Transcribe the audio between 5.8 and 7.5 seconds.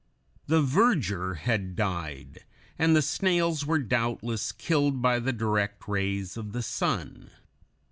rays of the sun.